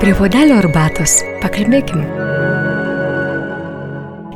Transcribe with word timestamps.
Prie 0.00 0.14
vodelio 0.16 0.54
arbatos. 0.56 1.18
Pakalbėkim. 1.42 2.00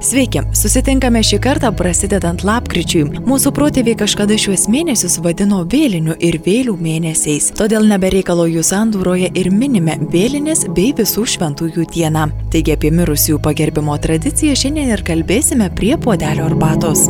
Sveiki, 0.05 0.43
susitinkame 0.53 1.23
šį 1.25 1.39
kartą 1.41 1.71
prasidedant 1.73 2.45
lapkričiui. 2.45 3.23
Mūsų 3.25 3.55
protėviai 3.57 3.97
kažkada 4.03 4.37
šiuos 4.37 4.67
mėnesius 4.69 5.17
vadino 5.25 5.63
vėlinių 5.65 6.19
ir 6.21 6.37
vėlių 6.45 6.77
mėnesiais, 6.85 7.49
todėl 7.57 7.89
nebereikalo 7.89 8.45
jų 8.45 8.61
sandūroje 8.61 9.33
ir 9.33 9.49
minime 9.57 9.97
vėlinės 10.13 10.67
bei 10.77 10.93
visų 11.01 11.25
šventųjų 11.39 11.89
dieną. 11.97 12.27
Taigi 12.53 12.77
apie 12.77 12.93
mirusiųjų 12.93 13.41
pagerbimo 13.49 13.97
tradiciją 13.97 14.61
šiandien 14.67 14.93
ir 14.93 15.09
kalbėsime 15.09 15.73
prie 15.73 15.95
puodelio 15.97 16.45
arbatos. 16.53 17.09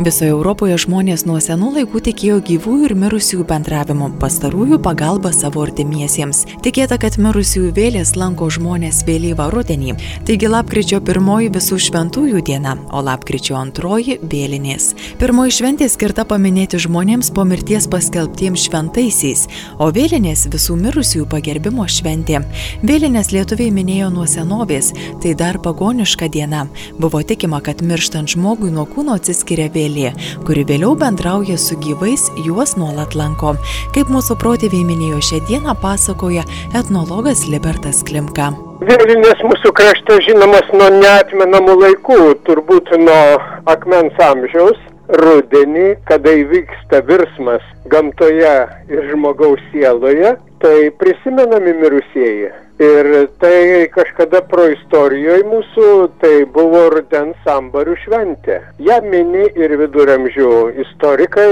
Visoje 0.00 0.30
Europoje 0.32 0.78
žmonės 0.80 1.26
nuo 1.28 1.34
senų 1.44 1.74
laikų 1.74 2.00
tikėjo 2.06 2.38
gyvųjų 2.48 2.86
ir 2.86 2.92
mirusiųjų 2.96 3.42
bendravimu, 3.44 4.06
pastarųjų 4.22 4.78
pagalba 4.80 5.28
savo 5.36 5.60
artimiesiems. 5.60 6.46
Tikėta, 6.64 6.96
kad 6.96 7.18
mirusiųjų 7.20 7.74
vėlės 7.76 8.14
lanko 8.16 8.48
žmonės 8.48 9.02
vėlyvą 9.04 9.50
rudenį. 9.52 9.98
Taigi 10.24 10.48
lapkričio 10.48 11.02
pirmoji 11.04 11.50
visų 11.52 11.76
šventųjų 11.84 12.40
diena, 12.48 12.78
o 12.96 13.02
lapkričio 13.04 13.58
antroji 13.60 14.16
vėlinės. 14.24 14.94
Pirmoji 15.20 15.58
šventė 15.58 15.90
skirta 15.92 16.24
paminėti 16.24 16.80
žmonėms 16.80 17.28
po 17.36 17.44
mirties 17.44 17.84
paskelbtiems 17.92 18.64
šventaisiais, 18.70 19.44
o 19.76 19.90
vėlinės 19.92 20.46
visų 20.48 20.78
mirusiųjų 20.80 21.28
pagerbimo 21.28 21.84
šventė. 21.84 22.40
Vėlinės 22.80 23.34
lietuviai 23.36 23.68
minėjo 23.68 24.08
nuo 24.16 24.24
senovės, 24.24 24.94
tai 25.20 25.36
dar 25.36 25.60
pagoniška 25.60 26.32
diena. 26.32 26.64
Buvo 26.96 27.20
tikima, 27.20 27.60
kad 27.60 27.84
mirštant 27.84 28.32
žmogui 28.32 28.72
nuo 28.72 28.88
kūno 28.88 29.20
atsiskiria 29.20 29.68
vėlės 29.68 29.89
vėlė, 29.90 30.12
kuri 30.46 30.64
vėliau 30.64 30.94
bendrauja 30.98 31.56
su 31.58 31.76
gyvais, 31.80 32.30
juos 32.44 32.76
nuolat 32.76 33.14
lanko. 33.14 33.56
Kaip 33.94 34.10
mūsų 34.10 34.36
protėviai 34.40 34.84
minėjo 34.86 35.20
šią 35.20 35.40
dieną, 35.48 35.74
pasakoja 35.82 36.44
etnologas 36.74 37.46
Libertas 37.48 38.02
Klimka. 38.06 38.52
Vėlinės 38.80 39.42
mūsų 39.44 39.72
krašte 39.76 40.20
žinomas 40.24 40.70
nuo 40.72 40.88
neatmenamų 40.94 41.76
laikų, 41.82 42.20
turbūt 42.46 42.94
nuo 43.02 43.20
akmens 43.68 44.16
amžiaus, 44.24 44.78
rudenį, 45.20 45.98
kada 46.08 46.32
įvyksta 46.44 47.02
virsmas 47.08 47.66
gamtoje 47.90 48.56
ir 48.88 49.06
žmogaus 49.10 49.60
sieloje, 49.72 50.36
tai 50.62 50.90
prisimenami 51.02 51.74
mirusieji. 51.82 52.52
Ir 52.80 53.06
tai 53.36 53.88
kažkada 53.92 54.38
proistorijoje 54.48 55.42
mūsų 55.44 55.86
tai 56.22 56.46
buvo 56.48 56.86
rudens 56.94 57.36
sambarių 57.44 57.92
šventė. 58.00 58.54
Ja 58.80 58.94
mini 59.04 59.50
ir 59.52 59.74
viduramžių 59.76 60.52
istorikai, 60.86 61.50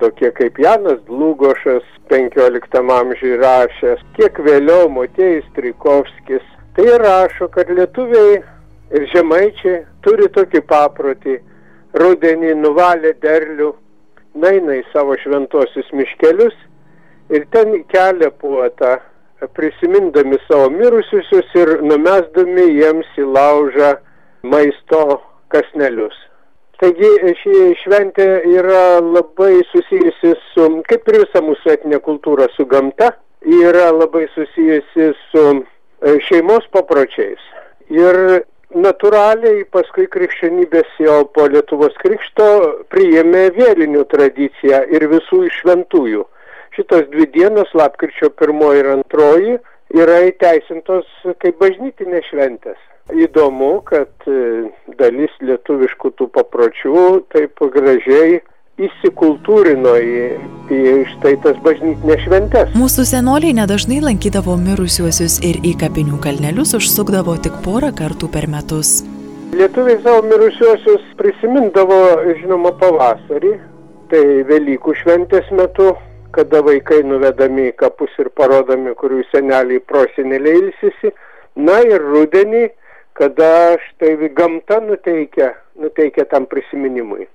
tokie 0.00 0.32
kaip 0.34 0.58
Janas 0.58 0.98
Dlugošas, 1.06 1.84
15 2.10 2.82
amžiui 2.96 3.36
rašęs, 3.38 4.02
kiek 4.16 4.40
vėliau 4.42 4.88
Motėjus 4.90 5.46
Trikovskis. 5.54 6.42
Tai 6.74 6.86
rašo, 6.98 7.46
kad 7.54 7.70
lietuviai 7.70 8.40
ir 8.90 9.06
žemaičiai 9.12 9.84
turi 10.02 10.26
tokį 10.34 10.64
paprotį, 10.66 11.36
rudenį 11.94 12.56
nuvalė 12.58 13.14
derlių, 13.22 13.70
naina 14.34 14.80
į 14.80 14.82
savo 14.90 15.14
šventosius 15.22 15.94
miškelius 15.94 16.58
ir 17.30 17.46
ten 17.54 17.84
kelia 17.94 18.32
puotą 18.34 18.96
prisimindami 19.56 20.38
savo 20.48 20.70
mirusiusius 20.70 21.54
ir 21.56 21.76
numesdami 21.82 22.66
jiems 22.76 23.08
į 23.18 23.26
laužą 23.36 23.94
maisto 24.42 25.20
kasnelius. 25.52 26.16
Taigi 26.80 27.10
ši 27.42 27.56
šventė 27.82 28.26
yra 28.48 29.00
labai 29.04 29.60
susijusi 29.68 30.32
su, 30.52 30.68
kaip 30.88 31.10
ir 31.12 31.18
visa 31.24 31.42
mūsų 31.44 31.74
etinė 31.74 31.98
kultūra, 32.06 32.46
su 32.56 32.64
gamta, 32.64 33.10
yra 33.44 33.90
labai 33.92 34.26
susijusi 34.34 35.10
su 35.28 35.44
e, 35.58 36.14
šeimos 36.28 36.64
papročiais. 36.72 37.42
Ir 37.92 38.16
natūraliai 38.72 39.66
paskui 39.74 40.06
krikščionybės 40.08 40.96
jau 41.04 41.24
po 41.34 41.48
Lietuvos 41.52 41.96
krikšto 42.00 42.48
priėmė 42.92 43.48
vėlinių 43.56 44.06
tradiciją 44.12 44.84
ir 44.94 45.08
visų 45.10 45.48
šventųjų 45.60 46.24
šitos 46.76 47.08
dvi 47.12 47.26
dienos, 47.34 47.72
lapkričio 47.74 48.30
pirmoji 48.38 48.84
ir 48.84 48.92
antroji, 48.94 49.58
yra 49.96 50.20
įteisintos 50.28 51.08
kaip 51.42 51.58
bažnytinės 51.62 52.30
šventės. 52.30 52.78
Įdomu, 53.10 53.80
kad 53.88 54.30
e, 54.30 54.70
dalis 55.00 55.32
lietuviškų 55.42 56.12
tų 56.18 56.28
papročių 56.36 57.04
taip 57.34 57.58
gražiai 57.74 58.38
įsikultūrino 58.80 59.94
į, 60.00 60.20
į 60.72 60.82
štai 61.14 61.34
tas 61.44 61.58
bažnytinės 61.64 62.22
šventės. 62.24 62.76
Mūsų 62.78 63.06
senoliai 63.10 63.56
nedažnai 63.58 63.98
lankydavo 64.04 64.54
mirusiuosius 64.60 65.40
ir 65.46 65.58
į 65.66 65.74
kapinių 65.82 66.20
kalnelius 66.24 66.76
užsukdavo 66.78 67.34
tik 67.44 67.58
porą 67.66 67.90
kartų 67.96 68.30
per 68.32 68.46
metus. 68.52 69.00
Lietuviai 69.50 69.98
savo 70.04 70.22
mirusiuosius 70.30 71.02
prisimindavo, 71.18 71.98
žinoma, 72.38 72.70
pavasarį, 72.80 73.56
tai 74.12 74.22
Velykų 74.46 74.94
šventės 75.02 75.50
metu, 75.58 75.90
kada 76.34 76.62
vaikai 76.66 77.02
nuvedami 77.06 77.68
į 77.70 77.76
kapus 77.82 78.12
ir 78.22 78.30
parodomi, 78.36 78.94
kurių 78.98 79.24
seneliai 79.30 79.82
proseneliai 79.92 80.62
ilsisi. 80.62 81.12
Na 81.58 81.80
ir 81.82 82.02
rudenį, 82.02 82.68
kada 83.18 83.76
štai 83.88 84.30
gamta 84.36 84.80
nuteikia, 84.80 85.52
nuteikia 85.74 86.24
tam 86.30 86.46
prisiminimui. 86.50 87.26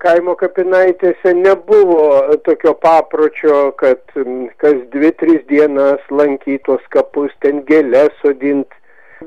Kaimo 0.00 0.32
kapinaitėse 0.40 1.34
nebuvo 1.36 2.36
tokio 2.46 2.72
papročio, 2.80 3.72
kad 3.76 4.00
kas 4.62 4.78
dvi, 4.94 5.10
tris 5.20 5.42
dienas 5.48 6.00
lankytos 6.10 6.84
kapus, 6.94 7.34
ten 7.44 7.60
gėlės 7.68 8.16
sodint. 8.22 8.68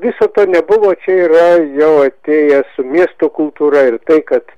Viso 0.02 0.26
to 0.34 0.46
nebuvo, 0.50 0.90
čia 1.04 1.20
yra 1.28 1.46
jau 1.78 1.92
atėjęs 2.08 2.74
su 2.74 2.82
miesto 2.82 3.30
kultūra 3.30 3.84
ir 3.92 4.00
tai, 4.10 4.18
kad 4.26 4.50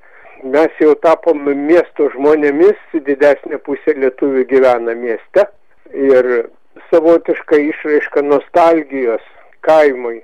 mes 0.52 0.80
jau 0.80 0.94
tapom 1.02 1.42
miesto 1.68 2.08
žmonėmis, 2.14 2.78
didesnė 3.06 3.58
pusė 3.66 3.96
lietuvių 3.98 4.44
gyvena 4.50 4.94
mieste 4.98 5.46
ir 5.92 6.48
savotiška 6.90 7.58
išraiška 7.70 8.22
nostalgijos 8.22 9.24
kaimui. 9.66 10.20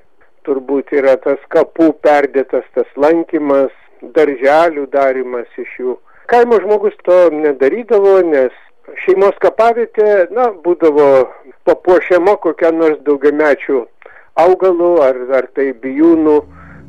Turbūt 0.47 0.91
yra 0.99 1.15
tas 1.23 1.39
kapų 1.55 1.93
perdėtas 2.03 2.67
tas 2.75 2.89
lankymas, 2.99 3.71
darželių 4.17 4.89
darimas 4.91 5.47
iš 5.59 5.77
jų. 5.79 5.97
Kaimo 6.31 6.59
žmogus 6.63 6.97
to 7.07 7.19
nedarydavo, 7.35 8.17
nes 8.27 8.55
šeimos 9.05 9.39
kapavietė, 9.43 10.29
na, 10.35 10.51
būdavo 10.65 11.29
papuošiama 11.69 12.35
kokia 12.43 12.73
nors 12.75 12.99
daugiamečių 13.07 13.85
augalų, 14.43 14.93
ar, 15.05 15.21
ar 15.39 15.49
tai 15.55 15.71
bijūnų, 15.85 16.37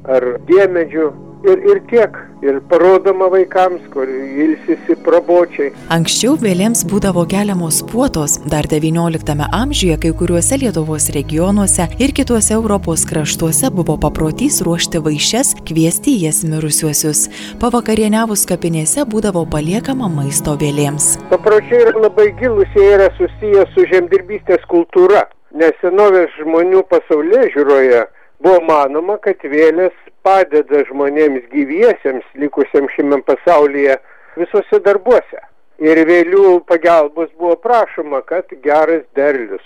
ar 0.09 0.27
diemedžių 0.50 1.11
ir, 1.44 1.58
ir 1.72 1.81
tiek. 1.90 2.18
Ir 2.44 2.59
parodoma 2.68 3.30
vaikams, 3.31 3.84
kur 3.94 4.09
ilsisi 4.44 4.98
prabočiai. 5.06 5.70
Anksčiau 5.96 6.34
vėlėms 6.42 6.81
būdavo 6.92 7.24
keliamos 7.31 7.78
puotos, 7.88 8.36
dar 8.52 8.68
XIX 8.68 9.48
amžiuje 9.48 9.96
kai 10.04 10.12
kuriuose 10.20 10.58
Lietuvos 10.59 11.08
regionuose 11.16 11.88
ir 12.04 12.12
kituose 12.18 12.52
Europos 12.58 13.06
kraštuose 13.08 13.72
buvo 13.72 13.96
paprotys 14.06 14.59
ruošti 14.68 15.00
vaišes, 15.06 15.54
kviesti 15.70 16.18
jas 16.26 16.42
mirusiuosius. 16.44 17.30
Pavakarieniavus 17.64 18.44
kapinėse 18.50 19.08
būdavo 19.14 19.46
paliekama 19.54 20.12
maisto 20.12 20.58
vėlėms. 20.60 21.14
Papročiai 21.31 21.86
yra 21.86 21.96
labai 22.10 22.34
gilus, 22.42 22.75
jie 22.75 22.90
yra 22.98 23.08
susiję 23.16 23.64
su 23.72 23.88
žemdirbystės 23.94 24.68
kultūra, 24.74 25.30
nes 25.56 25.80
senovės 25.80 26.36
žmonių 26.42 26.84
pasaulyje 26.92 27.54
žiūroje 27.56 28.04
buvo 28.44 28.59
manoma, 28.68 29.18
kad 29.24 29.42
vėlės 29.44 29.96
padeda 30.24 30.84
žmonėms 30.90 31.50
gyviesiems 31.54 32.28
likusiems 32.40 32.94
šiame 32.96 33.22
pasaulyje 33.28 33.98
visose 34.38 34.80
darbuose. 34.86 35.42
Ir 35.84 36.00
vėlių 36.08 36.62
pagalbos 36.70 37.31
buvo 37.40 37.56
prašoma, 37.59 38.22
kad 38.30 38.52
geras 38.64 39.04
derlius 39.18 39.66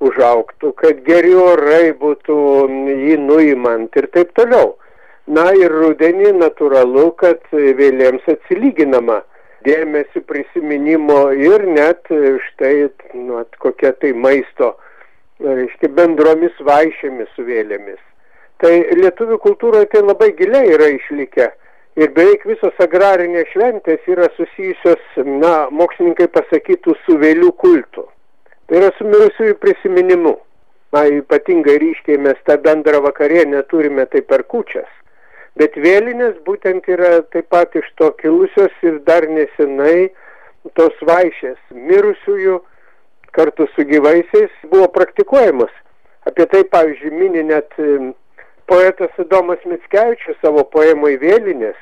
užauktų, 0.00 0.72
kad 0.80 1.02
geri 1.06 1.32
orai 1.36 1.92
būtų 1.96 2.36
jį 3.06 3.16
nuimant 3.22 3.96
ir 3.96 4.08
taip 4.16 4.32
toliau. 4.36 4.74
Na 5.30 5.50
ir 5.54 5.70
rudenį 5.70 6.32
natūralu, 6.40 7.10
kad 7.20 7.44
vėlėms 7.52 8.24
atsilyginama 8.32 9.20
dėmesį 9.66 10.24
prisiminimo 10.26 11.20
ir 11.36 11.66
net 11.68 12.08
štai 12.48 12.88
nu, 13.14 13.44
kokia 13.62 13.92
tai 14.00 14.12
maisto, 14.16 14.72
reiškia 15.40 15.90
bendromis 15.96 16.56
vaišėmis 16.66 17.32
su 17.34 17.44
vėlėmis. 17.46 18.00
Tai 18.60 18.72
lietuvių 19.00 19.38
kultūroje 19.40 19.88
tai 19.92 20.02
labai 20.04 20.30
giliai 20.36 20.74
yra 20.74 20.90
išlikę. 20.92 21.48
Ir 22.00 22.12
beveik 22.16 22.44
visos 22.46 22.76
agrarinės 22.80 23.48
šventės 23.54 24.04
yra 24.08 24.28
susijusios, 24.36 25.00
na, 25.24 25.66
mokslininkai 25.74 26.28
pasakytų, 26.32 26.94
su 27.06 27.16
vėlių 27.18 27.50
kultu. 27.60 28.06
Tai 28.68 28.78
yra 28.78 28.92
su 28.98 29.08
mirusiųjų 29.08 29.56
prisiminimu. 29.64 30.36
Na, 30.94 31.04
ypatingai 31.08 31.78
ryškiai 31.82 32.18
mes 32.18 32.38
tą 32.46 32.58
bendrą 32.62 33.00
vakarienę 33.06 33.62
turime 33.70 34.06
tai 34.12 34.22
per 34.22 34.44
kučias. 34.46 34.88
Bet 35.58 35.74
vėlinės 35.74 36.38
būtent 36.46 36.86
yra 36.90 37.20
taip 37.34 37.48
pat 37.50 37.74
iš 37.78 37.88
to 37.98 38.12
kilusios 38.22 38.74
ir 38.86 39.00
dar 39.08 39.26
nesenai 39.26 40.10
tos 40.78 40.94
vaišės 41.06 41.58
mirusiųjų 41.74 42.60
kartu 43.36 43.66
su 43.74 43.84
gyvaisiais 43.88 44.52
buvo 44.70 44.88
praktikuojamas. 44.94 45.72
Apie 46.28 46.46
tai, 46.46 46.64
pavyzdžiui, 46.68 47.16
mini 47.16 47.44
net 47.48 47.72
poetas 48.70 49.14
Adomas 49.18 49.62
Mickevičius 49.66 50.38
savo 50.44 50.64
poemoje 50.74 51.18
Vėlinės. 51.22 51.78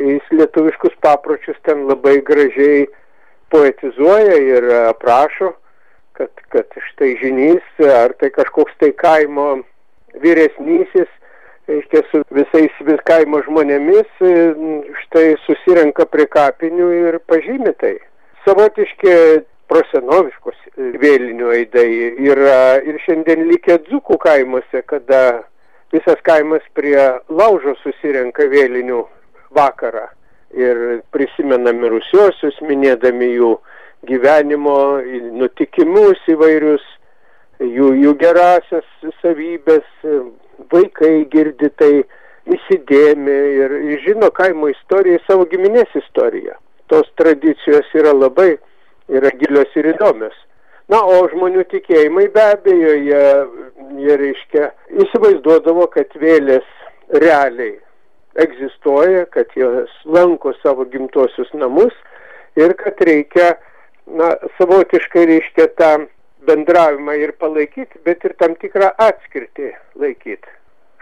Jis 0.00 0.26
lietuviškus 0.32 0.96
papročius 1.04 1.58
ten 1.66 1.84
labai 1.90 2.20
gražiai 2.24 2.86
poetizuoja 3.52 4.38
ir 4.40 4.66
aprašo, 4.88 5.52
kad, 6.16 6.30
kad 6.54 6.78
štai 6.90 7.14
žinys 7.20 7.84
ar 7.84 8.14
tai 8.20 8.30
kažkoks 8.32 8.78
tai 8.80 8.92
kaimo 8.96 9.60
vyresnysis, 10.22 11.10
reiškia 11.70 12.02
su 12.10 12.22
visais 12.34 12.82
vis 12.86 13.02
kaimo 13.06 13.42
žmonėmis, 13.46 14.10
štai 15.04 15.26
susirenka 15.44 16.06
prie 16.10 16.26
kapinių 16.30 16.90
ir 16.96 17.20
pažymė 17.30 17.74
tai. 17.82 17.96
Savotiški 18.46 19.12
prosenoviškos 19.70 20.58
vėlinių 21.00 21.52
aidai 21.54 21.88
yra 22.26 22.80
ir 22.82 22.98
šiandien 23.04 23.46
likę 23.50 23.78
dzukų 23.86 24.18
kaimuose, 24.22 24.82
kada 24.90 25.42
visas 25.94 26.20
kaimas 26.26 26.64
prie 26.74 26.98
laužo 27.28 27.76
susirenka 27.82 28.46
vėlinių 28.50 29.02
vakarą 29.54 30.06
ir 30.54 31.02
prisimena 31.14 31.72
mirusiuosius, 31.74 32.58
minėdami 32.66 33.30
jų 33.36 33.50
gyvenimo 34.08 34.76
nutikimus 35.38 36.22
įvairius, 36.32 36.82
jų, 37.60 37.92
jų 38.04 38.14
gerasias 38.18 38.88
savybės, 39.20 39.86
vaikai 40.72 41.26
girdi 41.32 41.70
tai 41.78 41.92
įsidėmi 42.50 43.36
ir 43.60 43.76
žino 44.06 44.30
kaimo 44.34 44.70
istoriją, 44.72 45.20
savo 45.26 45.46
giminės 45.50 45.92
istoriją. 46.02 46.56
Tos 46.90 47.06
tradicijos 47.20 47.86
yra 47.94 48.14
labai 48.16 48.56
yra 49.10 49.32
gilios 49.40 49.76
ir 49.76 49.90
įdomios. 49.94 50.36
Na, 50.90 51.04
o 51.06 51.22
žmonių 51.30 51.64
tikėjimai 51.70 52.26
be 52.34 52.42
abejo, 52.42 52.94
jie, 52.98 53.24
jie 54.02 54.16
reiškia, 54.24 54.70
įsivaizduodavo, 55.04 55.86
kad 55.94 56.16
vėlės 56.18 56.66
realiai 57.22 57.76
egzistuoja, 58.42 59.26
kad 59.34 59.50
jos 59.58 59.90
lanko 60.04 60.52
savo 60.62 60.86
gimtuosius 60.90 61.50
namus 61.54 61.94
ir 62.58 62.74
kad 62.78 62.98
reikia, 63.06 63.52
na, 64.06 64.32
savotiškai 64.58 65.26
reiškia 65.30 65.68
tą 65.78 65.92
bendravimą 66.48 67.14
ir 67.22 67.36
palaikyti, 67.38 68.00
bet 68.06 68.24
ir 68.26 68.34
tam 68.42 68.56
tikrą 68.58 68.90
atskirtį 68.98 69.70
laikyti. 70.00 70.56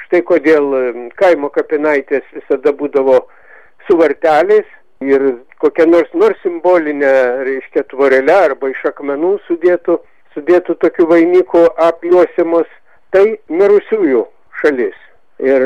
Štai 0.05 0.21
kodėl 0.29 0.73
kaimo 1.21 1.49
kapinaitės 1.53 2.29
visada 2.37 2.73
būdavo 2.77 3.23
su 3.87 3.97
varteliais 4.01 4.69
ir 5.01 5.23
kokią 5.59 5.87
nors 5.87 6.15
nors 6.15 6.41
simbolinę, 6.43 7.13
reiškia, 7.45 7.85
tvorelę 7.93 8.37
arba 8.49 8.71
iš 8.73 8.85
akmenų 8.93 9.35
sudėtų, 9.47 9.99
sudėtų 10.35 10.79
tokių 10.85 11.07
vainikų 11.13 11.65
apjuosimus, 11.89 12.71
tai 13.15 13.39
mirusiųjų 13.49 14.25
šalis. 14.63 14.97
Ir 15.39 15.63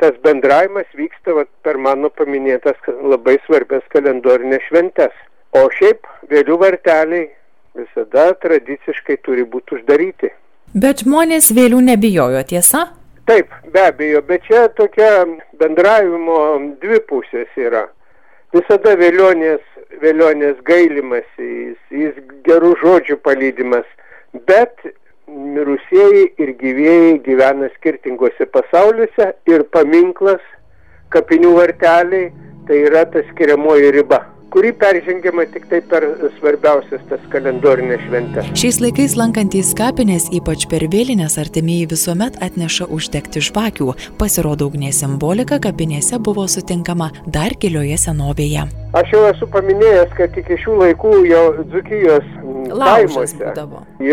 tas 0.00 0.16
bendravimas 0.24 0.88
vyksta 0.94 1.32
vat, 1.32 1.48
per 1.64 1.78
mano 1.80 2.10
paminėtas 2.12 2.76
labai 3.00 3.38
svarbias 3.46 3.84
kalendorinės 3.94 4.66
šventes. 4.68 5.14
O 5.56 5.64
šiaip 5.72 6.04
vėlių 6.28 6.58
varteliai 6.60 7.30
visada 7.78 8.32
tradiciškai 8.42 9.16
turi 9.24 9.46
būti 9.48 9.78
uždaryti. 9.78 10.30
Bet 10.74 11.06
žmonės 11.06 11.48
vėlių 11.54 11.80
nebijojo, 11.88 12.42
tiesa? 12.50 12.88
Taip, 13.24 13.48
be 13.72 13.80
abejo, 13.88 14.20
bet 14.28 14.44
čia 14.44 14.66
tokia 14.76 15.24
bendravimo 15.56 16.36
dvi 16.82 16.98
pusės 17.08 17.48
yra 17.56 17.86
visada 18.54 18.94
vėlionės, 19.00 19.62
vėlionės 20.02 20.60
gailimas, 20.68 21.26
jis, 21.38 21.78
jis 21.90 22.18
gerų 22.46 22.74
žodžių 22.82 23.18
palydimas, 23.26 23.86
bet 24.48 24.86
mirusieji 25.28 26.26
ir 26.42 26.54
gyvėjai 26.60 27.16
gyvena 27.24 27.70
skirtingose 27.78 28.46
pasauliuose 28.54 29.32
ir 29.50 29.66
paminklas, 29.74 30.42
kapinių 31.14 31.56
varteliai, 31.58 32.30
tai 32.68 32.84
yra 32.88 33.04
ta 33.10 33.22
skiriamoji 33.30 33.92
riba 33.98 34.24
kuri 34.54 34.70
peržengiama 34.78 35.44
tik 35.50 35.66
tai 35.70 35.80
per 35.90 36.04
svarbiausias 36.38 37.02
tas 37.10 37.22
kalendorinės 37.32 38.04
šventes. 38.06 38.50
Šiais 38.60 38.78
laikais 38.84 39.16
lankantys 39.18 39.72
kapinės, 39.74 40.28
ypač 40.38 40.68
per 40.70 40.86
vėlinės 40.92 41.34
artimieji 41.42 41.88
visuomet 41.90 42.38
atneša 42.46 42.86
uždegti 42.94 43.42
žvakių. 43.48 43.90
Pasirodo, 44.20 44.70
ugnies 44.70 45.02
simbolika 45.02 45.58
kapinėse 45.66 46.22
buvo 46.22 46.46
sutinkama 46.54 47.10
dar 47.26 47.58
gilioje 47.58 47.98
senovėje. 48.06 48.68
Aš 48.94 49.10
jau 49.16 49.24
esu 49.32 49.50
paminėjęs, 49.50 50.14
kad 50.14 50.38
iki 50.38 50.60
šių 50.62 50.78
laikų 50.84 51.14
jau 51.32 51.44
Dzukijos 51.74 52.32
kaimuose 52.70 53.52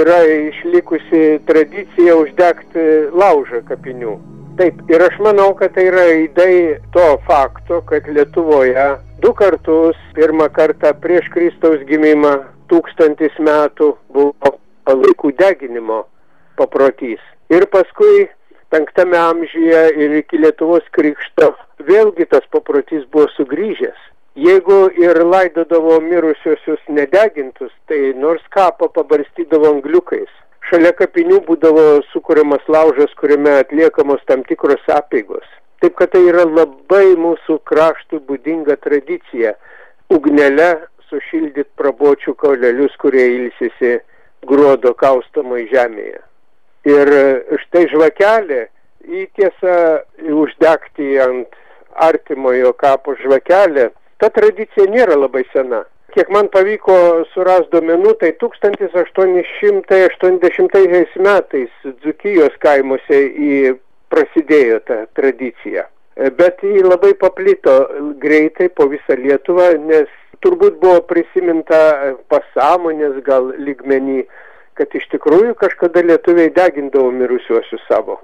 yra 0.02 0.20
išlikusi 0.50 1.24
tradicija 1.46 2.18
uždegti 2.26 2.88
laužą 3.14 3.62
kapinių. 3.70 4.18
Taip, 4.62 4.82
ir 4.94 5.02
aš 5.02 5.16
manau, 5.26 5.56
kad 5.58 5.72
tai 5.74 5.88
yra 5.90 6.02
įdai 6.22 6.56
to 6.94 7.06
fakto, 7.26 7.80
kad 7.90 8.06
Lietuvoje 8.06 8.84
du 9.24 9.32
kartus, 9.40 9.98
pirmą 10.14 10.52
kartą 10.54 10.92
prieš 11.02 11.32
Kristaus 11.34 11.82
gimimą, 11.90 12.34
tūkstantis 12.70 13.40
metų 13.42 13.88
buvo 14.14 14.52
palaikų 14.86 15.32
deginimo 15.40 16.04
paprotys. 16.62 17.24
Ir 17.50 17.66
paskui 17.74 18.28
penktame 18.70 19.18
amžiuje 19.18 19.82
ir 20.04 20.14
iki 20.20 20.44
Lietuvos 20.44 20.86
krikšto 20.94 21.50
vėlgi 21.90 22.30
tas 22.30 22.46
paprotys 22.54 23.10
buvo 23.10 23.32
sugrįžęs. 23.40 23.98
Jeigu 24.46 24.84
ir 25.02 25.24
laidodavo 25.26 25.98
mirusiosius 26.06 26.86
nedegintus, 27.00 27.74
tai 27.90 28.14
nors 28.14 28.46
kapą 28.54 28.94
pabarstydavo 28.94 29.74
angliukais 29.74 30.30
šalia 30.70 30.92
kapinių 30.98 31.42
būdavo 31.48 32.02
sukūriamas 32.12 32.64
laužas, 32.72 33.14
kuriame 33.20 33.58
atliekamos 33.62 34.22
tam 34.30 34.44
tikros 34.48 34.84
apėgos. 34.92 35.48
Taip 35.82 35.96
kad 35.98 36.12
tai 36.14 36.22
yra 36.30 36.46
labai 36.46 37.16
mūsų 37.18 37.58
kraštų 37.66 38.22
būdinga 38.28 38.78
tradicija- 38.86 39.56
ugnelė 40.16 40.72
sušildyti 41.10 41.70
prabočių 41.78 42.36
kaulelius, 42.36 42.94
kurie 42.98 43.26
ilsisi 43.38 44.00
gruodo 44.46 44.94
kaustomoje 44.94 45.68
žemėje. 45.74 46.20
Ir 46.86 47.08
štai 47.66 47.88
žvakelė 47.92 48.68
įtiesa 49.06 49.76
uždegti 50.22 51.18
ant 51.22 51.58
artimojo 51.96 52.74
kapo 52.74 53.16
žvakelę. 53.16 53.90
Ta 54.18 54.30
tradicija 54.30 54.86
nėra 54.86 55.18
labai 55.18 55.44
sena 55.54 55.84
kiek 56.16 56.30
man 56.34 56.48
pavyko 56.54 56.96
surast 57.34 57.68
duomenų, 57.74 58.12
tai 58.22 58.32
1880 58.42 61.18
metais 61.26 61.72
Dzukijos 62.04 62.56
kaimuose 62.64 63.18
prasidėjo 64.12 64.78
ta 64.88 64.98
tradicija. 65.18 65.84
Bet 66.38 66.56
jį 66.66 66.82
labai 66.86 67.14
paplito 67.18 67.76
greitai 68.22 68.68
po 68.76 68.84
visą 68.92 69.14
Lietuvą, 69.18 69.68
nes 69.88 70.10
turbūt 70.44 70.74
buvo 70.82 71.00
prisiminta 71.08 71.80
pasąmonės 72.32 73.16
gal 73.26 73.44
lygmenį, 73.58 74.22
kad 74.76 74.88
iš 74.98 75.06
tikrųjų 75.14 75.54
kažkada 75.60 76.00
lietuviai 76.04 76.50
degindavo 76.56 77.12
mirusiuosius 77.16 77.84
savo 77.88 78.16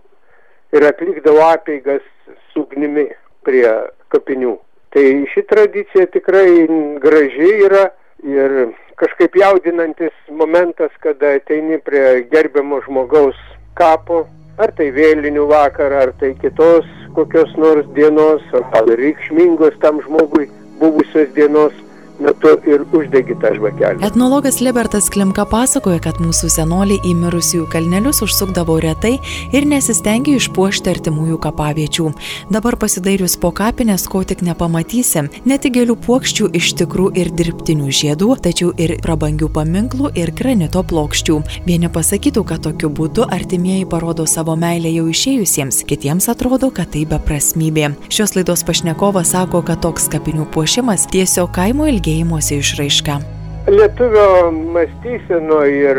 ir 0.76 0.82
atlikdavo 0.84 1.42
apeigas 1.48 2.04
su 2.52 2.58
ugnimi 2.66 3.08
prie 3.48 3.70
kapinių. 4.12 4.58
Tai 4.98 5.26
ši 5.30 5.42
tradicija 5.46 6.06
tikrai 6.10 6.66
graži 7.02 7.50
yra 7.66 7.84
ir 8.26 8.54
kažkaip 8.98 9.36
jaudinantis 9.38 10.16
momentas, 10.40 10.90
kada 11.04 11.36
ateini 11.38 11.78
prie 11.86 12.24
gerbiamo 12.32 12.80
žmogaus 12.82 13.38
kapo, 13.78 14.24
ar 14.58 14.74
tai 14.80 14.88
vėlinių 14.96 15.44
vakarą, 15.52 16.00
ar 16.08 16.14
tai 16.18 16.32
kitos 16.42 16.90
kokios 17.14 17.54
nors 17.62 17.86
dienos, 18.00 18.42
ar 18.58 18.90
reikšmingos 19.04 19.78
tam 19.86 20.02
žmogui 20.08 20.50
buvusios 20.82 21.30
dienos 21.38 21.78
metu 22.20 22.54
ir 22.68 22.84
uždegi 22.92 23.36
tą 23.42 23.54
žvakelę. 23.56 24.02
Etnologas 24.06 24.60
Libertas 24.62 25.10
Klimka 25.14 25.46
pasakoja, 25.50 26.00
kad 26.04 26.20
mūsų 26.22 26.50
senoliai 26.52 27.00
į 27.06 27.14
mirusiųjų 27.22 27.68
kalnelius 27.72 28.22
užsukdavo 28.26 28.78
retai 28.84 29.18
ir 29.56 29.68
nesistengė 29.70 30.38
išpuošti 30.38 30.92
artimųjų 30.94 31.38
kapaviečių. 31.46 32.10
Dabar 32.54 32.78
pasidairius 32.82 33.38
po 33.42 33.52
kapinės, 33.56 34.08
ko 34.10 34.24
tik 34.28 34.44
nepamatysim, 34.46 35.30
ne 35.46 35.58
tik 35.62 35.78
gėlių 35.78 35.98
puokščių 36.08 36.50
iš 36.58 36.74
tikrų 36.82 37.12
ir 37.20 37.32
dirbtinių 37.38 37.92
žiedų, 38.00 38.32
tačiau 38.48 38.74
ir 38.82 38.98
prabangių 39.04 39.52
paminklų 39.54 40.14
ir 40.18 40.34
granito 40.38 40.84
plokščių. 40.88 41.40
Vieni 41.68 41.92
pasakytų, 41.94 42.46
kad 42.48 42.66
tokiu 42.66 42.90
būdu 42.90 43.28
artimieji 43.30 43.88
parodo 43.90 44.26
savo 44.28 44.58
meilę 44.60 44.92
jau 44.96 45.08
išėjusiems, 45.12 45.84
kitiems 45.88 46.30
atrodo, 46.34 46.72
kad 46.74 46.92
tai 46.96 47.06
beprasmybė. 47.10 47.94
Šios 48.14 48.36
laidos 48.38 48.66
pašnekovas 48.68 49.36
sako, 49.36 49.62
kad 49.68 49.84
toks 49.84 50.08
kapinių 50.12 50.48
puošimas 50.54 51.08
tiesiog 51.12 51.52
kaimo 51.56 51.88
ilgiai 51.90 52.07
tikėjimosi 52.08 52.62
išraiška. 52.64 53.20
Lietuvio 53.68 54.52
mąstyseno 54.52 55.60
ir 55.68 55.98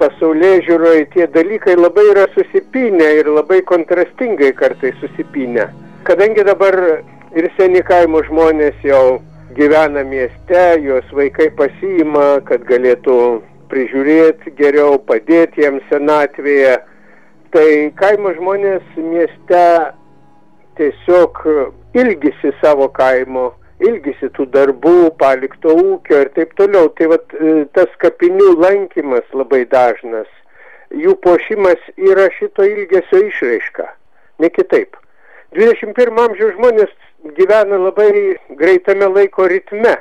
pasaulyje 0.00 0.64
žiūroje 0.66 1.04
tie 1.14 1.26
dalykai 1.30 1.76
labai 1.78 2.02
yra 2.10 2.26
susipinę 2.34 3.06
ir 3.20 3.30
labai 3.30 3.60
kontrastingai 3.62 4.50
kartai 4.58 4.90
susipinę. 4.98 5.68
Kadangi 6.02 6.42
dabar 6.42 6.74
ir 7.36 7.46
seni 7.56 7.82
kaimo 7.86 8.24
žmonės 8.26 8.74
jau 8.82 9.20
gyvena 9.54 10.02
mieste, 10.02 10.64
juos 10.82 11.06
vaikai 11.14 11.50
pasiima, 11.54 12.40
kad 12.48 12.66
galėtų 12.66 13.20
prižiūrėti 13.70 14.56
geriau, 14.58 14.98
padėti 14.98 15.62
jiems 15.62 15.86
senatvėje. 15.92 16.80
Tai 17.54 17.68
kaimo 18.02 18.34
žmonės 18.34 18.82
mieste 18.98 19.64
tiesiog 20.78 21.38
ilgisi 21.94 22.50
savo 22.58 22.88
kaimo, 22.94 23.52
ilgisi 23.84 24.28
tų 24.36 24.46
darbų, 24.54 25.12
palikto 25.20 25.74
ūkio 25.76 26.24
ir 26.24 26.30
taip 26.36 26.52
toliau. 26.58 26.90
Tai 26.98 27.10
vat, 27.14 27.34
e, 27.34 27.64
tas 27.76 27.92
kapinių 28.02 28.54
lankymas 28.60 29.26
labai 29.36 29.64
dažnas, 29.70 30.28
jų 30.90 31.16
pošimas 31.24 31.80
yra 31.96 32.28
šito 32.38 32.66
ilgesio 32.66 33.22
išraiška, 33.28 33.86
ne 34.42 34.50
kitaip. 34.52 34.98
21 35.56 36.20
amžiaus 36.26 36.54
žmonės 36.58 36.92
gyvena 37.38 37.80
labai 37.80 38.12
greitame 38.60 39.10
laiko 39.10 39.48
ritme. 39.50 39.96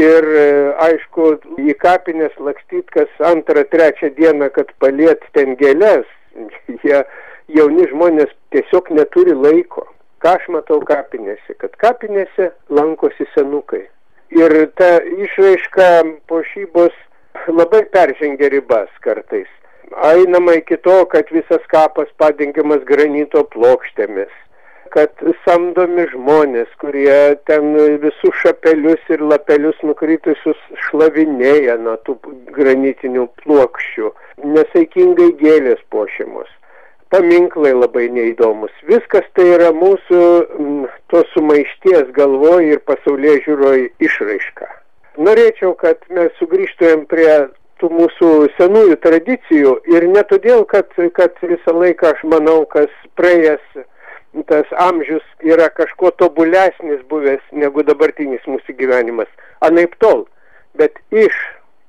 Ir 0.00 0.24
e, 0.24 0.42
aišku, 0.86 1.32
į 1.60 1.74
kapinės 1.82 2.36
lakstyt 2.40 2.88
kas 2.94 3.10
antrą, 3.26 3.64
trečią 3.68 4.12
dieną, 4.16 4.48
kad 4.54 4.70
paliet 4.80 5.24
ten 5.36 5.56
gėlės, 5.60 6.06
jie 6.84 7.02
jauni 7.50 7.88
žmonės 7.90 8.30
tiesiog 8.54 8.92
neturi 8.94 9.34
laiko 9.34 9.88
ką 10.20 10.34
aš 10.36 10.48
matau 10.54 10.80
kapinėse, 10.88 11.56
kad 11.62 11.76
kapinėse 11.80 12.50
lankosi 12.78 13.26
senukai. 13.34 13.86
Ir 14.36 14.52
ta 14.78 14.90
išraiška 15.26 15.88
pošybos 16.30 16.94
labai 17.48 17.82
peržengia 17.94 18.50
ribas 18.52 18.92
kartais. 19.06 19.48
Ainama 20.06 20.54
iki 20.60 20.76
to, 20.84 21.00
kad 21.10 21.32
visas 21.34 21.64
kapas 21.72 22.12
padengiamas 22.22 22.84
granito 22.86 23.42
plokštėmis, 23.54 24.30
kad 24.94 25.24
samdomi 25.46 26.06
žmonės, 26.12 26.70
kurie 26.82 27.34
ten 27.50 27.74
visus 28.04 28.38
šapelius 28.44 29.10
ir 29.10 29.24
lapelius 29.32 29.82
nukritusius 29.82 30.62
šlavinėja 30.86 31.80
nuo 31.82 31.96
tų 32.06 32.20
granitinių 32.54 33.26
plokščių, 33.42 34.14
nesaikingai 34.54 35.32
gėlės 35.42 35.82
pošimus 35.90 36.59
paminklai 37.10 37.72
labai 37.74 38.08
neįdomus. 38.14 38.72
Viskas 38.88 39.26
tai 39.36 39.48
yra 39.56 39.70
mūsų 39.74 40.20
m, 40.58 40.84
tos 41.12 41.26
sumaišties 41.34 42.12
galvoj 42.16 42.72
ir 42.74 42.82
pasaulyje 42.86 43.42
žiūroj 43.46 43.86
išraiška. 44.06 44.68
Norėčiau, 45.20 45.74
kad 45.78 46.00
mes 46.14 46.30
sugrįžtumėm 46.38 47.04
prie 47.10 47.30
tų 47.80 47.90
mūsų 47.92 48.30
senųjų 48.58 48.98
tradicijų 49.02 49.76
ir 49.90 50.06
ne 50.14 50.22
todėl, 50.30 50.64
kad, 50.68 50.90
kad 51.16 51.38
visą 51.42 51.74
laiką 51.74 52.12
aš 52.14 52.22
manau, 52.30 52.62
kas 52.70 52.92
praėjęs 53.18 53.82
tas 54.46 54.68
amžius 54.78 55.24
yra 55.42 55.68
kažkuo 55.74 56.12
tobulesnis 56.22 57.02
buvęs 57.10 57.42
negu 57.50 57.82
dabartinis 57.82 58.44
mūsų 58.46 58.76
gyvenimas. 58.78 59.30
Anaip 59.66 59.96
tol. 59.98 60.28
Bet 60.78 60.94
iš 61.10 61.34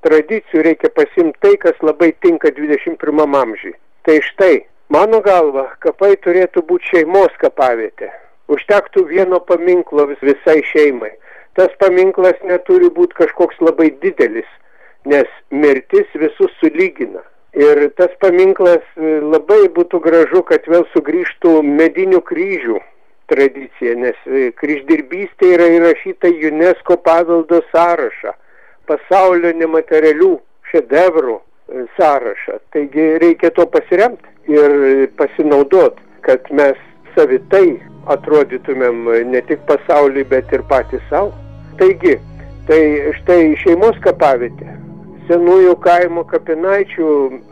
tradicijų 0.02 0.66
reikia 0.66 0.90
pasimti 0.96 1.38
tai, 1.46 1.54
kas 1.62 1.78
labai 1.86 2.10
tinka 2.26 2.50
21 2.58 3.38
amžiui. 3.44 3.76
Tai 4.08 4.18
štai 4.26 4.56
Mano 4.92 5.22
galva, 5.24 5.70
kapai 5.80 6.18
turėtų 6.20 6.66
būti 6.68 6.90
šeimos 6.90 7.36
kapavietė. 7.40 8.10
Užtektų 8.52 9.06
vieno 9.08 9.38
paminklo 9.40 10.04
vis, 10.10 10.20
visai 10.20 10.58
šeimai. 10.68 11.14
Tas 11.56 11.72
paminklas 11.80 12.42
neturi 12.44 12.90
būti 12.92 13.16
kažkoks 13.22 13.62
labai 13.64 13.88
didelis, 14.02 14.50
nes 15.08 15.30
mirtis 15.64 16.12
visus 16.20 16.52
sulygina. 16.60 17.24
Ir 17.56 17.86
tas 17.96 18.12
paminklas 18.20 18.84
e, 18.98 19.14
labai 19.24 19.62
būtų 19.78 20.02
gražu, 20.04 20.42
kad 20.50 20.68
vėl 20.68 20.84
sugrįžtų 20.92 21.54
medinių 21.68 22.20
kryžių 22.28 22.82
tradicija, 23.32 23.96
nes 23.96 24.20
e, 24.28 24.50
kryždirbystė 24.60 25.54
yra 25.56 25.70
įrašyta 25.78 26.34
UNESCO 26.52 27.00
paveldo 27.06 27.62
sąrašą, 27.72 28.36
pasaulio 28.92 29.56
nematerialių 29.56 30.34
šedevrų 30.74 31.38
sąrašą. 31.98 32.60
Taigi 32.74 33.08
reikia 33.24 33.52
to 33.52 33.66
pasiremti 33.66 34.28
ir 34.52 34.72
pasinaudot, 35.18 36.00
kad 36.26 36.52
mes 36.52 36.78
savitai 37.16 37.80
atrodytumėm 38.12 39.06
ne 39.32 39.42
tik 39.50 39.64
pasauliui, 39.70 40.26
bet 40.30 40.52
ir 40.54 40.64
patys 40.70 41.04
savo. 41.10 41.34
Taigi, 41.80 42.18
tai 42.70 42.82
štai 43.20 43.56
šeimos 43.62 44.00
kapavietė, 44.06 44.74
senųjų 45.30 45.76
kaimo 45.86 46.26
kapinaičių 46.32 47.12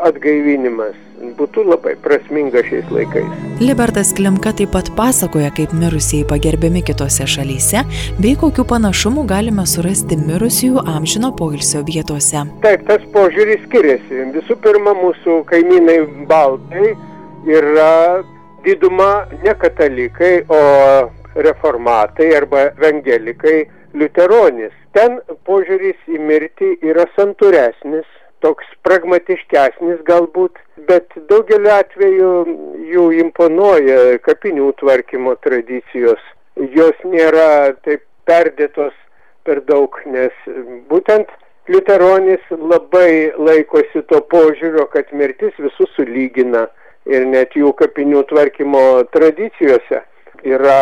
atgaivinimas 0.09 0.97
būtų 1.39 1.65
labai 1.67 1.95
prasminga 2.03 2.63
šiais 2.67 2.89
laikais. 2.93 3.27
Libertas 3.61 4.13
Klimka 4.15 4.53
taip 4.55 4.73
pat 4.75 4.91
pasakoja, 4.97 5.51
kaip 5.55 5.73
mirusieji 5.75 6.27
pagerbiami 6.29 6.83
kitose 6.87 7.27
šalyse, 7.27 7.83
bei 8.21 8.35
kokiu 8.39 8.65
panašumu 8.69 9.25
galime 9.29 9.65
surasti 9.67 10.17
mirusiųjų 10.19 10.85
amžino 10.95 11.33
poilsio 11.35 11.83
vietose. 11.87 12.45
Taip, 12.65 12.87
tas 12.89 13.05
požiūris 13.15 13.63
skiriasi. 13.67 14.25
Visų 14.35 14.59
pirma, 14.63 14.95
mūsų 15.03 15.41
kaimynai 15.49 15.99
baltai 16.29 16.93
yra 17.47 18.23
diduma 18.65 19.25
ne 19.43 19.55
katalikai, 19.59 20.43
o 20.49 20.61
reformatai 21.35 22.31
arba 22.35 22.69
evangelikai 22.71 23.59
liuteronis. 23.97 24.73
Ten 24.95 25.19
požiūris 25.47 25.99
į 26.09 26.19
mirtį 26.29 26.71
yra 26.89 27.05
santūresnis, 27.15 28.07
toks 28.43 28.65
pragmatiškesnis 28.87 30.01
galbūt, 30.07 30.57
bet 30.87 31.13
daugeliu 31.29 31.71
atveju 31.73 32.31
jų 32.93 33.05
imponuoja 33.23 34.19
kapinių 34.25 34.71
tvarkymo 34.79 35.35
tradicijos. 35.43 36.21
Jos 36.75 36.97
nėra 37.07 37.75
taip 37.85 38.03
perdėtos 38.29 38.95
per 39.47 39.61
daug, 39.67 39.95
nes 40.05 40.35
būtent 40.91 41.31
liuteronis 41.71 42.43
labai 42.51 43.31
laikosi 43.37 44.03
to 44.11 44.21
požiūrio, 44.33 44.85
kad 44.93 45.11
mirtis 45.13 45.55
visus 45.57 45.91
sulygina 45.95 46.67
ir 47.09 47.25
net 47.25 47.55
jų 47.57 47.73
kapinių 47.79 48.25
tvarkymo 48.29 48.85
tradicijose 49.15 50.03
yra 50.45 50.79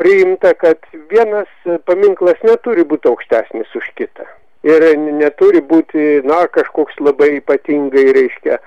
priimta, 0.00 0.54
kad 0.58 0.78
vienas 1.12 1.50
paminklas 1.86 2.40
neturi 2.46 2.86
būti 2.88 3.12
aukštesnis 3.12 3.76
už 3.78 3.90
kitą 3.98 4.26
ir 4.66 4.84
neturi 4.96 5.60
būti, 5.60 6.22
na, 6.26 6.44
kažkoks 6.50 6.98
labai 7.02 7.36
ypatingai, 7.40 8.06
reiškia, 8.16 8.58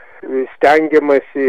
stengiamasi 0.56 1.48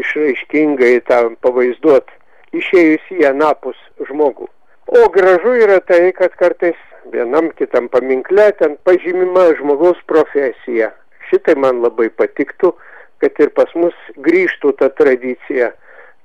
išraiškingai 0.00 0.98
tą 1.08 1.20
pavaizduot 1.44 2.10
išėjus 2.54 3.06
į 3.18 3.28
anapus 3.30 3.78
žmogų. 4.08 4.48
O 4.94 5.06
gražu 5.14 5.54
yra 5.64 5.80
tai, 5.80 6.12
kad 6.16 6.34
kartais 6.40 6.78
vienam 7.12 7.50
kitam 7.58 7.88
paminkle 7.88 8.50
ten 8.58 8.76
pažymima 8.84 9.48
žmogaus 9.58 10.00
profesija. 10.10 10.90
Šitai 11.30 11.56
man 11.56 11.80
labai 11.84 12.10
patiktų, 12.12 12.74
kad 13.22 13.40
ir 13.40 13.52
pas 13.56 13.70
mus 13.74 13.96
grįžtų 14.26 14.74
ta 14.80 14.90
tradicija, 14.92 15.72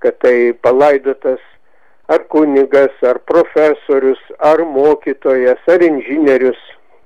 kad 0.04 0.20
tai 0.24 0.52
palaidotas 0.64 1.40
ar 2.10 2.26
kunigas, 2.34 2.96
ar 3.06 3.22
profesorius, 3.32 4.22
ar 4.40 4.64
mokytojas, 4.66 5.62
ar 5.70 5.84
inžinierius, 5.86 6.60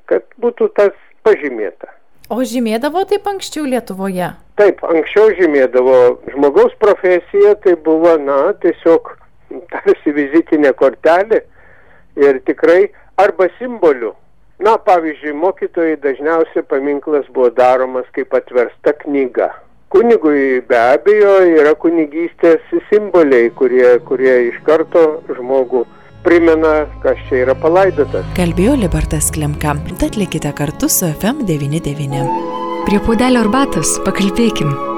kad 0.09 0.25
būtų 0.41 0.69
tas 0.79 0.95
pažymėta. 1.27 1.91
O 2.31 2.39
žymėdavo 2.47 3.03
taip 3.09 3.25
anksčiau 3.27 3.65
Lietuvoje? 3.67 4.29
Taip, 4.55 4.83
anksčiau 4.87 5.33
žymėdavo. 5.35 5.95
Žmogaus 6.31 6.75
profesija 6.79 7.55
tai 7.65 7.73
buvo, 7.75 8.13
na, 8.21 8.53
tiesiog 8.63 9.09
tarsi 9.73 10.13
vizitinė 10.15 10.71
kortelė 10.79 11.41
ir 12.21 12.39
tikrai 12.47 12.93
arba 13.19 13.49
simbolių. 13.57 14.13
Na, 14.63 14.77
pavyzdžiui, 14.79 15.33
mokytojai 15.35 15.97
dažniausiai 15.99 16.63
paminklas 16.69 17.27
buvo 17.35 17.49
daromas 17.57 18.07
kaip 18.15 18.31
atversta 18.37 18.93
knyga. 19.03 19.49
Kunigui 19.91 20.61
be 20.69 20.79
abejo 20.79 21.33
yra 21.49 21.75
kunigystės 21.75 22.63
simboliai, 22.87 23.51
kurie, 23.57 23.97
kurie 24.07 24.37
iš 24.47 24.61
karto 24.65 25.03
žmogų 25.27 25.83
primena, 26.23 26.73
kas 27.03 27.19
čia 27.27 27.43
yra 27.43 27.55
palaidotas. 27.59 28.25
Kalbėjo 28.37 28.77
Libertas 28.79 29.29
Klemka. 29.35 29.75
Tad 30.01 30.17
likite 30.19 30.53
kartu 30.57 30.89
su 30.89 31.11
FM99. 31.11 32.25
Prie 32.87 33.03
pudelio 33.05 33.43
arbatos 33.45 33.97
pakalbėkim. 34.07 34.92